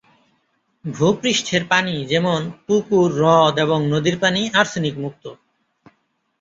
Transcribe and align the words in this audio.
ভূপৃষ্ঠের 0.85 1.63
পানি 1.65 1.95
যেমন 2.05 2.39
পুকুর, 2.65 3.09
হ্রদ 3.17 3.55
এবং 3.59 3.79
নদীর 3.93 4.15
পানি 4.19 4.41
আর্সেনিকমুক্ত। 4.53 5.23